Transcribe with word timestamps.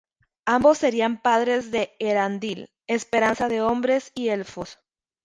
Ambos 0.47 0.79
serían 0.79 1.21
padres 1.21 1.69
de 1.69 1.95
Eärendil, 1.99 2.71
esperanza 2.87 3.49
de 3.49 3.61
Hombres 3.61 4.11
y 4.15 4.29
Elfos. 4.29 4.79